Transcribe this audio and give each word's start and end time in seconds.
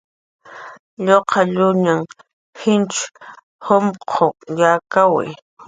Lluqalluñanhn 1.03 2.07
jich 2.59 2.97
jumq'w 3.65 4.25
yakawi 4.59 5.27